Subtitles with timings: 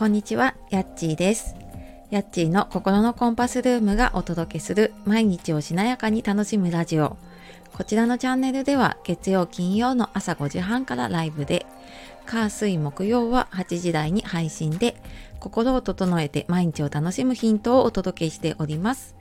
[0.00, 1.54] こんにちは、やっちーです。
[2.08, 7.18] やっちーの心のコンパスルームがお届けする毎日をしなやかに楽しむラジオ。
[7.74, 11.66] こちらのチャンネルでは月曜金曜の朝5時半からライブで、
[12.24, 14.96] 火水木曜は8時台に配信で、
[15.38, 19.19] 心を整えて毎日を楽しむヒントをお届けしております。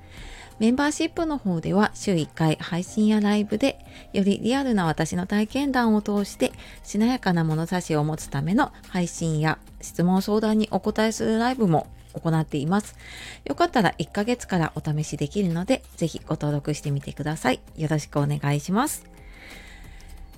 [0.60, 3.80] メンバーシップの方では週1回配信やライブで
[4.12, 6.52] よりリアルな私の体験談を通して
[6.84, 12.96] しなやかな物差しを持つための配信や質問相談にお答えするライブも行っています。
[13.46, 17.62] よかったら1ヶ月からお試しできるのでぜひご登録してみてください。
[17.78, 19.06] よろしくお願いします。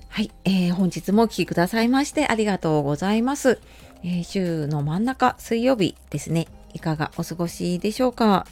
[0.10, 3.62] はい、えー、本日もお聴きくださいましてありがとうございます、
[4.04, 6.48] えー、週の真ん中水曜日ですね。
[6.74, 8.46] いかがお過ごしでしょうか？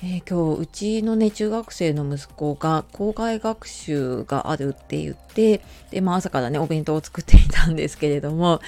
[0.00, 8.60] えー、今日うちのね中学生の息子が校外学習があるって言ってで、まあ、朝からねお弁当を作っていたんですけれども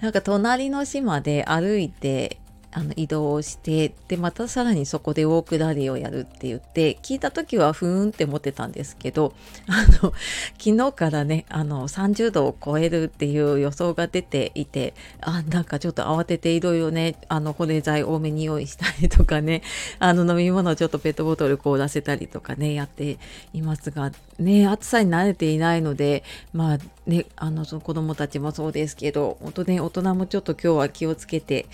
[0.00, 2.38] なんか隣の島で歩いて
[2.74, 9.34] あの移動してでまたさらにそこでウォークラリーをやるって言って聞いた時はふーんって思ってたんですけど
[9.68, 10.12] あの
[10.58, 19.62] 昨日からねあの30度を超えるっていう予想が出ていてあなんかちょっと慌てていろいろねあの保冷剤多めに用意したりとかね
[20.00, 23.18] あの飲み物ちょっとペットボトル凍らせたりとかねやって
[23.52, 31.66] いますがね暑さに慣れていないのでまあねあのその子供たちもそうですけど本当ね大人もちょっと今日は気をつけて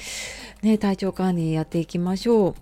[0.62, 2.55] ね体調管理やっていきましょう。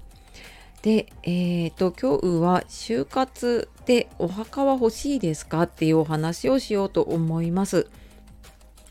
[0.83, 7.89] で、えーと、今日は就活でお墓は欲しいですかっていうお話をしようと思います。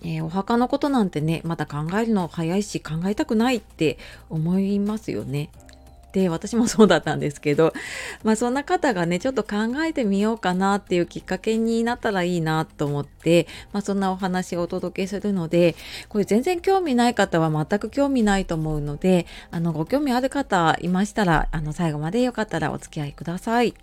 [0.01, 3.97] えー、お墓のことなんてねまだ考えるの早いし考えたくないって
[4.29, 5.49] 思いますよね。
[6.15, 7.73] で私もそうだったんですけど
[8.23, 15.75] まあそんな方がねちょっと考えてみようかなっていうきっかけになったらいいなと思って、まあ、そんなお話をお届けするので
[16.07, 23.73] これ全然興味ない方は全く興味ないと思うのであのご興味ある方いましたらあの最後までよかったらお付き合いください。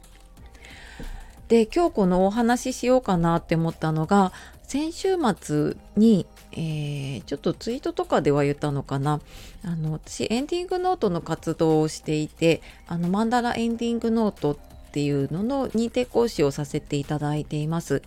[1.48, 4.32] で今日このお話ししようかなって思ったのが
[4.72, 9.20] 先週末に、えー、ちょっとツイートとかでは言ったのかな
[9.62, 14.56] あの私エンディングノートの活動をしていてあのマンダラエンディングノートっ
[14.92, 18.00] ていうのの認定講師をさせていただいています。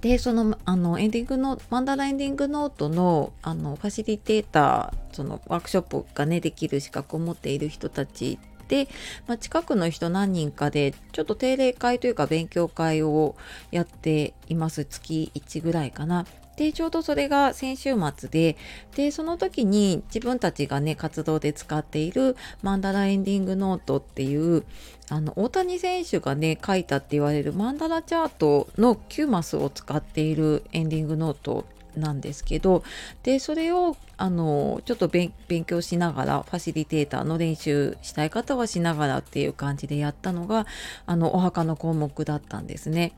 [0.00, 8.88] でそのあのエンディングのマンダラエンディングノートのあのファシリテーターそのワークショップがねできる資格を持っている人たちで、
[9.26, 13.34] まあ、近くの人何人かでちょっと定例会というか勉強会を
[13.70, 16.26] やっています月1ぐらいかな。
[16.56, 18.56] でちょうどそれが先週末で
[18.96, 24.64] でその時に自分たちがね活動で使っているマンダラエンディングノートっていう
[25.08, 31.64] あの大谷選手がね書いたって言われるマンダラチャートの9マスを使っているエンディングノート
[31.98, 32.82] なんですけど
[33.22, 35.32] でそれをあのちょっと勉
[35.64, 40.66] 強しながらファシリテーターの練習したい方はしながらっていう感じでやったのが
[41.06, 43.12] あのお墓の項目だったんですね。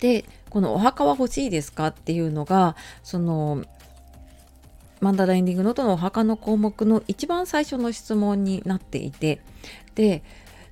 [0.00, 3.64] でこの「お墓は欲しいですか?」っていうのがその
[5.00, 9.40] マンダラエンディングノートのお墓の項目の一番最初の質問になっていて
[9.94, 10.22] で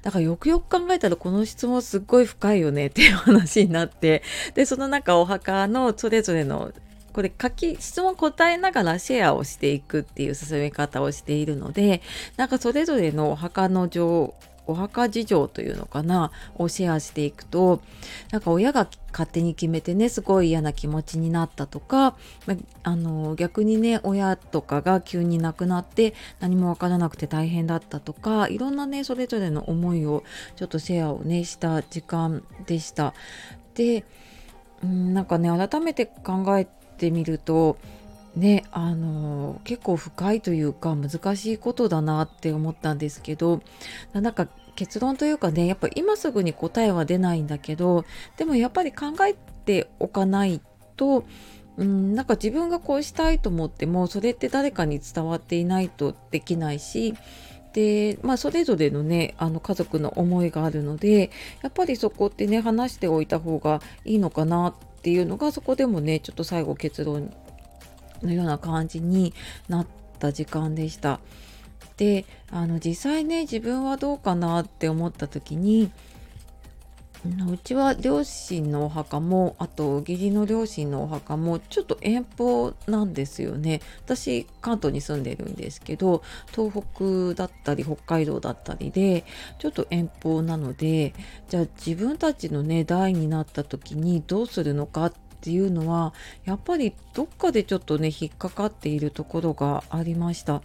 [0.03, 4.23] だからよくよく考えたらこの質問すっごい深いよねっていう話になって
[4.55, 6.73] でその中お墓のそれぞれの
[7.13, 12.03] これ書き質問答えながらシェアをしていくっていう進め方をしているので
[12.37, 14.35] なんかそれぞれのお墓の情
[14.67, 17.83] お墓事情というのかなをシェアしていくと
[18.31, 22.17] なんか親が勝手に決めてねすごい嫌な気持ちになったとか、
[22.47, 22.55] ま
[22.85, 30.23] あの逆にね親とかが急に亡くなって何もわからなくて大変だったとかいろんなねそれぞれの思いを
[30.57, 33.15] ちょっとシェアをねした時間でした。
[33.75, 34.05] で
[34.83, 36.67] なんかね改めて考え
[36.97, 37.77] てみると
[38.37, 43.61] ねあの結構深いというか難しいことだなって思ったんですけど
[44.13, 44.47] なんか
[44.77, 48.05] 結論というかねやっぱ今すぐに答えは出ないんだけど
[48.37, 49.35] でもやっぱり考え
[49.65, 50.61] ておかない
[50.97, 51.25] と
[51.77, 57.15] うんなんか自分がこうしたいと思ってもそれって誰かに伝わっていないとできないし
[57.73, 61.31] でまあそれぞれのねあの家族の思いがあるので
[61.63, 67.33] やっぱりそこってね話しておいた方がいいのかなっていうのがそこでもねちょっと最後結論
[68.23, 69.35] のような感じに
[69.69, 69.87] なっ
[70.19, 71.21] た時間でした。
[71.97, 75.91] であの実際ね自分はどうかなって思った時に
[77.53, 86.23] うちは両親のお墓もあと義理の両親のお墓もちょっと遠方なんですよね私関東に住んでるんですけど
[86.55, 89.25] 東北だったり北海道だったりで
[89.59, 91.13] ちょっと遠方なので
[91.51, 96.13] じゃあ自分たちのね代になった時にどうするのかってっていうのは
[96.45, 100.61] やっぱりどっかでちょっとね引っかかっているところがありました。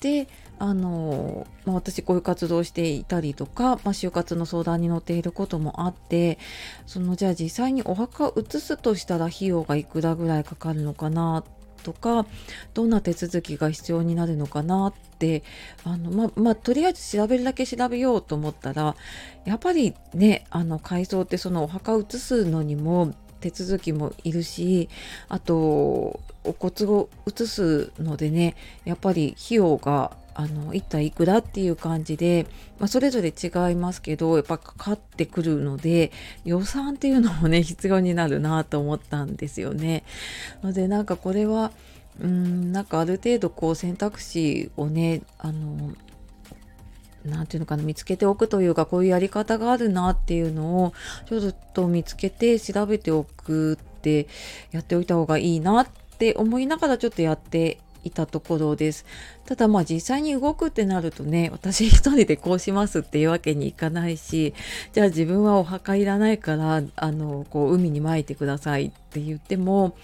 [0.00, 0.28] で
[0.58, 6.38] あの、まあ、私こういう活動をしていたりとか、まあ、就活の相談に乗っていることもあって
[6.86, 11.42] そのじゃあ実際にお墓を移すとしたら費用がいくらぐらいかかるのかな
[11.84, 12.26] とか
[12.72, 15.44] どんな手続きが必要になるのかなって
[15.84, 18.96] あの、ままあ、とりあえず調べるだけ調べようと思ったら
[19.44, 23.14] やっぱりねあの改装ってそのお墓を移すのにも
[23.50, 24.88] 手続きもいるし
[25.28, 32.46] あとお骨を移すのでねやっぱり費用があの一体いくらっていう感じで、
[32.78, 36.10] まあ、それぞれ違いますけどやっぱかかってくるので
[36.44, 40.04] 予算っていうのもね 必要になるなと思ったんですよね。
[40.62, 41.70] のでなんかこれは
[42.20, 45.94] うんなんかある程度こう選択肢をねあの
[47.24, 50.92] 何て言うのかな見つけておくというかこういうやり方があるなっていうのを
[51.26, 54.26] ちょっと見つけて調べておくって
[54.70, 55.88] やっておいた方がいいなっ
[56.18, 59.04] て思いながらちょっとやっていたところです。
[59.46, 64.54] ただまあ実際に動くってなるとね、私一人でこうしますっていうわけにいかないし、
[64.92, 69.96] じゃあ自分はお墓いらないから、あの、こう海に撒いてくださいって言っても、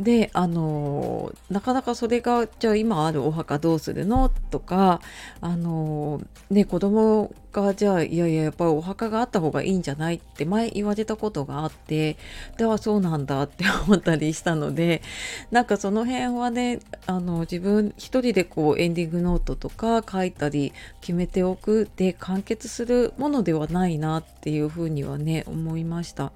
[0.00, 4.28] であのなかなかそれがじゃあ今あるお墓どうするの？
[4.28, 5.00] とか
[5.40, 10.14] あのね子供がじゃあいやいややっぱりお墓があった方がいいんじゃない？
[10.16, 12.16] って前言われたことがあって
[12.58, 15.02] ではそうなんだって思ったりしたので
[15.50, 26.30] なんかその辺はねあの自分一人でこうエンディングノートとか書いたり決めておくで完結するものではないなっていうふうにはね思いました。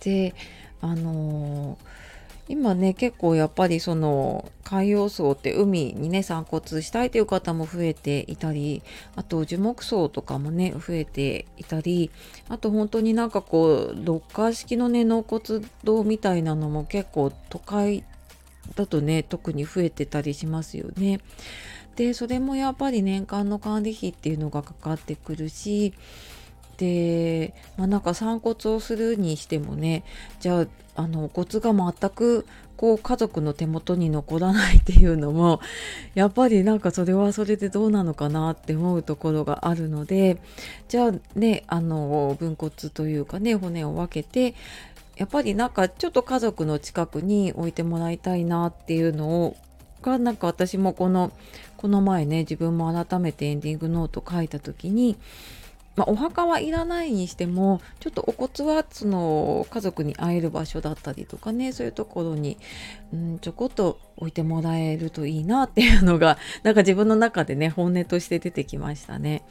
[0.00, 0.34] で
[0.82, 1.78] あの、
[2.48, 8.82] 今ね結構やっぱりその海洋層って海にね散骨したいという方も増えていたり
[9.16, 12.10] あと樹木層とかもね増えていたり
[12.48, 18.04] あと本当になんかこうロッカー式のね納骨堂みたいなのも結構都会
[18.74, 21.20] だとね特に増えてたりしますよね。
[21.96, 25.92] でそれもやっぱり年間の管理費っていうのがかかってくるし
[26.82, 30.02] で、まあ、なんか散骨をするにしてもね
[30.40, 32.44] じゃああの骨が全く
[32.76, 35.60] こう家族の手元に残らないっていうのも
[36.14, 40.42] やっぱりなんかそれはそれでどうなのかなって思うところがあるので
[40.88, 44.56] じゃあねあの分骨というかね骨を分けて
[45.16, 49.56] やっぱりなんかちょっと家族の近くに置いてもらいたいなっていうのを
[50.02, 51.30] がなんか私もこの
[51.76, 55.16] この前ね自分も改めてエンディングノート書いた時に
[55.94, 62.56] まあ、お墓はいらないにしてもちょっとお骨はその家族に会える場所だったりとかねそういうところに、
[63.12, 69.42] うん、ちょこっと置いてもらえるといいなっていうのが なんか自分の中でね本音として出てきましたね。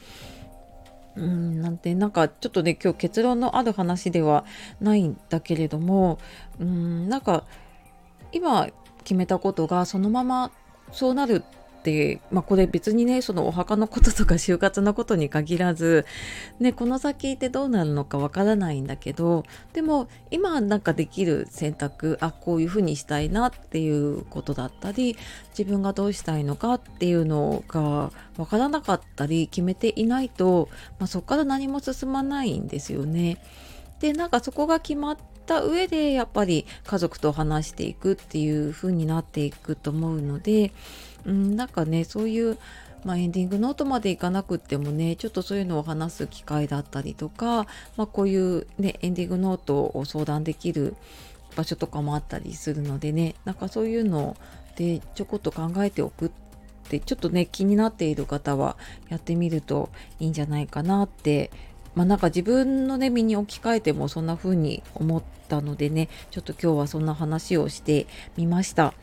[1.14, 4.46] うんなんてなんかちょっとね今日結論のある話では
[4.80, 6.20] ないんだけれども
[6.58, 7.44] うんなんか
[8.32, 8.70] 今
[9.04, 10.52] 決めたことがそのまま
[10.92, 11.44] そうなる、
[12.32, 16.06] まあ、これ別にねそのお墓のこととか就活のことに限らず、
[16.60, 19.44] ね、この先ってどうなるのかわからないんだけど
[19.74, 25.18] でも今なんかできる選択あこういうふうにしたいなっていうことだったり
[25.58, 30.70] 自分がどうしたいのかっていうのがわからなかったり決めていないと、
[31.00, 33.38] まあ、そこから何も進まないんですよね。
[34.02, 40.72] でなんかそこが決まった上でやっぱり家族と話していくっていう風になっていくと思うので
[41.26, 42.58] うん、なんかねそういう、
[43.04, 47.66] まあ、エンディングノートまでいかなくってもねちょっとそういうのを話す機会だったりとか、
[47.98, 50.96] まあ、こういう、ね、エンディングノートを相談できる
[51.56, 54.38] 場所とかもあったりするのでねなんかそういうの
[54.78, 56.32] でちょこっと考えておくっ
[56.88, 58.78] てちょっとね気になっている方は
[59.10, 61.52] やってみるといいんじゃないかなって
[61.96, 68.08] まあなんか自分のね身に置き換えてもそんな風に思ったのでねちょっと今日はそんな話をして
[68.38, 68.94] みました。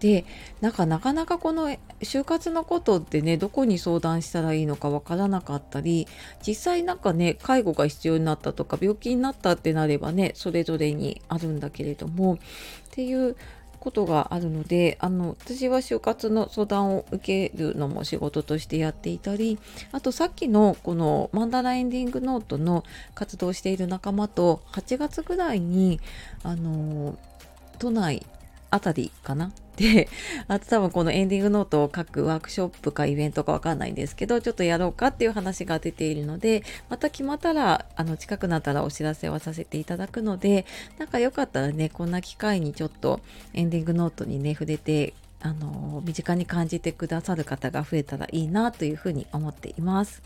[0.00, 0.26] で
[0.60, 6.06] なんかなかなかこの就活のことってねどこに相談したらいいのかわからなかったり
[6.46, 12.38] 実際なんかね介護が必要になったとか病気になったってなればねそれぞれにあるんだけれどもっ
[12.90, 13.36] ていう
[13.78, 19.58] ことがあるのであの私は就活の相談を受けるのも仕事としてやっていたり
[19.92, 26.00] あとさっきのこのマンダラエンディングノートの活動している仲間と8月ぐらいに
[26.42, 27.18] あの
[27.78, 28.26] 都内
[28.70, 30.08] あたりかなで、
[30.48, 40.66] あと多分このエンディングノートを書くワークショップかイベントかわかんないんですけど、ちょっとやろうかっていう話が出ているので、また決まったら、あの、近くなったらお知らせはさせていただくので、
[40.98, 43.20] なんかよかったらね、こんな機会にちょっと
[43.54, 45.14] エンディングノートにね、触れて、
[45.46, 50.22] あの身近に感じてくださる方が増えたらいいなというふうに思っています。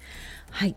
[0.51, 0.75] はい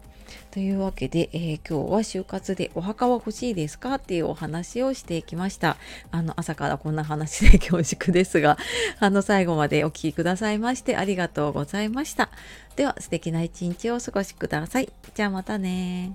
[0.52, 5.78] というわけで、えー、今日は就活でお墓は欲しいですかっていうお話をしてきました。
[6.12, 8.58] あの朝からこんな話で恐縮ですが、
[9.00, 12.30] あの最後までお聴きくださいましてありがとうございました。
[12.76, 14.92] では素敵な一日をお過ごしください。
[15.14, 16.14] じゃあまたね